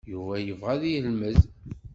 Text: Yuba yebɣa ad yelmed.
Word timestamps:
Yuba 0.11 0.35
yebɣa 0.39 0.71
ad 0.75 0.83
yelmed. 0.91 1.39